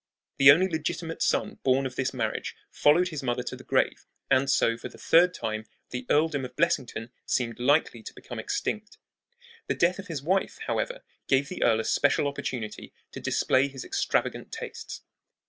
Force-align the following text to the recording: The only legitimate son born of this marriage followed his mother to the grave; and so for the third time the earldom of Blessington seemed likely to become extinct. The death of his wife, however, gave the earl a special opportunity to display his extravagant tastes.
The 0.39 0.49
only 0.49 0.67
legitimate 0.67 1.21
son 1.21 1.59
born 1.61 1.85
of 1.85 1.95
this 1.95 2.11
marriage 2.11 2.55
followed 2.71 3.09
his 3.09 3.21
mother 3.21 3.43
to 3.43 3.55
the 3.55 3.63
grave; 3.63 4.07
and 4.31 4.49
so 4.49 4.75
for 4.75 4.89
the 4.89 4.97
third 4.97 5.31
time 5.31 5.67
the 5.91 6.07
earldom 6.09 6.43
of 6.43 6.55
Blessington 6.55 7.11
seemed 7.27 7.59
likely 7.59 8.01
to 8.01 8.13
become 8.15 8.39
extinct. 8.39 8.97
The 9.67 9.75
death 9.75 9.99
of 9.99 10.07
his 10.07 10.23
wife, 10.23 10.57
however, 10.65 11.03
gave 11.27 11.49
the 11.49 11.61
earl 11.61 11.79
a 11.79 11.83
special 11.83 12.27
opportunity 12.27 12.95
to 13.11 13.19
display 13.19 13.67
his 13.67 13.85
extravagant 13.85 14.51
tastes. 14.51 15.01